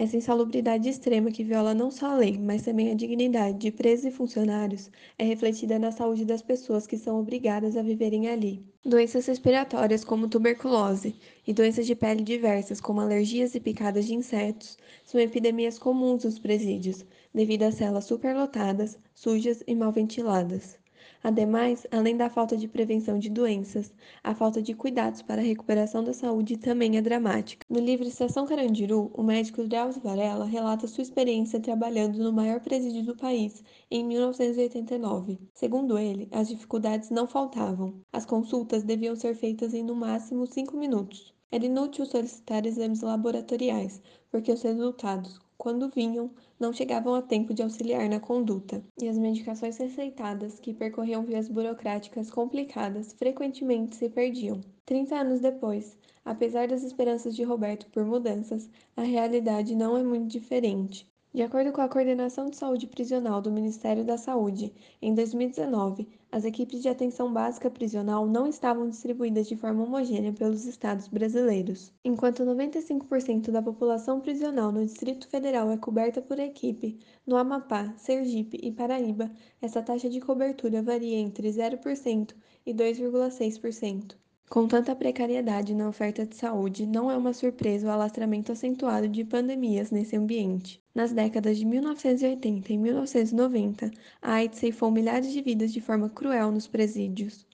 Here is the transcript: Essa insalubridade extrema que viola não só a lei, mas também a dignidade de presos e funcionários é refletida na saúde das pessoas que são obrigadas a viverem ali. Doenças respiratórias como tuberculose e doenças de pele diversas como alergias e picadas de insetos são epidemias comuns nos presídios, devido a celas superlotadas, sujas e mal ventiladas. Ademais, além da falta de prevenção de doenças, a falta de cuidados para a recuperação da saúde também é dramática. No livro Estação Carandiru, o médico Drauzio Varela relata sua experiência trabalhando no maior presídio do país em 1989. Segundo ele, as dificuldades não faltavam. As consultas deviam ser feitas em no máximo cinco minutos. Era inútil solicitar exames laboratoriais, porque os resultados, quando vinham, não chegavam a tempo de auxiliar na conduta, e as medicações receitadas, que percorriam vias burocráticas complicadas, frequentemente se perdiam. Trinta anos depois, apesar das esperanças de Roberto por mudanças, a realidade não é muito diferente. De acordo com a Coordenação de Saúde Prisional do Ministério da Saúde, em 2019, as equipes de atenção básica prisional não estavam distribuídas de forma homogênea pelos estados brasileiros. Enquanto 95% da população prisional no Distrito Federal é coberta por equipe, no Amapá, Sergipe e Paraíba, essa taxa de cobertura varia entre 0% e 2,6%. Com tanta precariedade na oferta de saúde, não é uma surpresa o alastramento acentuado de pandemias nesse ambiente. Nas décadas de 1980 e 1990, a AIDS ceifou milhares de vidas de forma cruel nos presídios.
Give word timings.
Essa 0.00 0.16
insalubridade 0.16 0.88
extrema 0.88 1.30
que 1.30 1.44
viola 1.44 1.74
não 1.74 1.90
só 1.90 2.12
a 2.12 2.16
lei, 2.16 2.38
mas 2.38 2.62
também 2.62 2.90
a 2.90 2.94
dignidade 2.94 3.58
de 3.58 3.70
presos 3.70 4.06
e 4.06 4.10
funcionários 4.10 4.90
é 5.18 5.24
refletida 5.24 5.78
na 5.78 5.92
saúde 5.92 6.24
das 6.24 6.40
pessoas 6.40 6.86
que 6.86 6.96
são 6.96 7.20
obrigadas 7.20 7.76
a 7.76 7.82
viverem 7.82 8.26
ali. 8.26 8.64
Doenças 8.82 9.26
respiratórias 9.26 10.02
como 10.02 10.26
tuberculose 10.26 11.14
e 11.46 11.52
doenças 11.52 11.86
de 11.86 11.94
pele 11.94 12.22
diversas 12.22 12.80
como 12.80 12.98
alergias 13.02 13.54
e 13.54 13.60
picadas 13.60 14.06
de 14.06 14.14
insetos 14.14 14.78
são 15.04 15.20
epidemias 15.20 15.78
comuns 15.78 16.24
nos 16.24 16.38
presídios, 16.38 17.04
devido 17.34 17.64
a 17.64 17.70
celas 17.70 18.06
superlotadas, 18.06 18.98
sujas 19.14 19.62
e 19.66 19.74
mal 19.74 19.92
ventiladas. 19.92 20.78
Ademais, 21.22 21.86
além 21.90 22.16
da 22.16 22.30
falta 22.30 22.56
de 22.56 22.66
prevenção 22.66 23.18
de 23.18 23.28
doenças, 23.28 23.92
a 24.24 24.34
falta 24.34 24.62
de 24.62 24.72
cuidados 24.74 25.20
para 25.20 25.42
a 25.42 25.44
recuperação 25.44 26.02
da 26.02 26.14
saúde 26.14 26.56
também 26.56 26.96
é 26.96 27.02
dramática. 27.02 27.66
No 27.68 27.78
livro 27.78 28.08
Estação 28.08 28.46
Carandiru, 28.46 29.10
o 29.12 29.22
médico 29.22 29.62
Drauzio 29.68 30.00
Varela 30.00 30.46
relata 30.46 30.86
sua 30.86 31.02
experiência 31.02 31.60
trabalhando 31.60 32.18
no 32.18 32.32
maior 32.32 32.60
presídio 32.60 33.04
do 33.04 33.14
país 33.14 33.62
em 33.90 34.02
1989. 34.02 35.38
Segundo 35.52 35.98
ele, 35.98 36.26
as 36.32 36.48
dificuldades 36.48 37.10
não 37.10 37.28
faltavam. 37.28 38.00
As 38.10 38.24
consultas 38.24 38.82
deviam 38.82 39.14
ser 39.14 39.34
feitas 39.34 39.74
em 39.74 39.82
no 39.82 39.94
máximo 39.94 40.46
cinco 40.46 40.76
minutos. 40.76 41.34
Era 41.52 41.66
inútil 41.66 42.06
solicitar 42.06 42.64
exames 42.64 43.02
laboratoriais, 43.02 44.00
porque 44.30 44.52
os 44.52 44.62
resultados, 44.62 45.38
quando 45.60 45.90
vinham, 45.90 46.30
não 46.58 46.72
chegavam 46.72 47.14
a 47.14 47.20
tempo 47.20 47.52
de 47.52 47.62
auxiliar 47.62 48.08
na 48.08 48.18
conduta, 48.18 48.82
e 48.98 49.06
as 49.06 49.18
medicações 49.18 49.76
receitadas, 49.76 50.58
que 50.58 50.72
percorriam 50.72 51.22
vias 51.22 51.48
burocráticas 51.50 52.30
complicadas, 52.30 53.12
frequentemente 53.12 53.94
se 53.94 54.08
perdiam. 54.08 54.62
Trinta 54.86 55.16
anos 55.16 55.40
depois, 55.40 55.98
apesar 56.24 56.66
das 56.66 56.82
esperanças 56.82 57.36
de 57.36 57.42
Roberto 57.42 57.90
por 57.90 58.06
mudanças, 58.06 58.70
a 58.96 59.02
realidade 59.02 59.76
não 59.76 59.98
é 59.98 60.02
muito 60.02 60.28
diferente. 60.28 61.09
De 61.32 61.42
acordo 61.42 61.70
com 61.70 61.80
a 61.80 61.88
Coordenação 61.88 62.50
de 62.50 62.56
Saúde 62.56 62.88
Prisional 62.88 63.40
do 63.40 63.52
Ministério 63.52 64.04
da 64.04 64.18
Saúde, 64.18 64.74
em 65.00 65.14
2019, 65.14 66.08
as 66.32 66.44
equipes 66.44 66.82
de 66.82 66.88
atenção 66.88 67.32
básica 67.32 67.70
prisional 67.70 68.26
não 68.26 68.48
estavam 68.48 68.88
distribuídas 68.88 69.46
de 69.46 69.54
forma 69.54 69.84
homogênea 69.84 70.32
pelos 70.32 70.64
estados 70.64 71.06
brasileiros. 71.06 71.92
Enquanto 72.04 72.42
95% 72.42 73.52
da 73.52 73.62
população 73.62 74.20
prisional 74.20 74.72
no 74.72 74.84
Distrito 74.84 75.28
Federal 75.28 75.70
é 75.70 75.76
coberta 75.76 76.20
por 76.20 76.40
equipe, 76.40 76.98
no 77.24 77.36
Amapá, 77.36 77.94
Sergipe 77.96 78.58
e 78.60 78.72
Paraíba, 78.72 79.30
essa 79.62 79.80
taxa 79.80 80.10
de 80.10 80.20
cobertura 80.20 80.82
varia 80.82 81.16
entre 81.16 81.48
0% 81.48 82.34
e 82.66 82.74
2,6%. 82.74 84.16
Com 84.50 84.66
tanta 84.68 84.94
precariedade 84.96 85.74
na 85.74 85.88
oferta 85.88 86.26
de 86.26 86.34
saúde, 86.36 86.84
não 86.84 87.10
é 87.10 87.16
uma 87.16 87.32
surpresa 87.32 87.86
o 87.86 87.90
alastramento 87.90 88.52
acentuado 88.52 89.08
de 89.08 89.24
pandemias 89.24 89.90
nesse 89.90 90.16
ambiente. 90.16 90.82
Nas 90.94 91.12
décadas 91.12 91.56
de 91.56 91.64
1980 91.64 92.72
e 92.72 92.76
1990, 92.76 93.90
a 94.20 94.32
AIDS 94.34 94.58
ceifou 94.58 94.90
milhares 94.90 95.32
de 95.32 95.40
vidas 95.40 95.72
de 95.72 95.80
forma 95.80 96.10
cruel 96.10 96.50
nos 96.50 96.66
presídios. 96.66 97.46